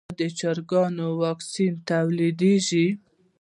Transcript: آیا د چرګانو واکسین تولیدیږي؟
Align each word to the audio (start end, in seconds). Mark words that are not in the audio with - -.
آیا 0.09 0.15
د 0.19 0.21
چرګانو 0.39 1.07
واکسین 1.21 1.73
تولیدیږي؟ 1.89 2.87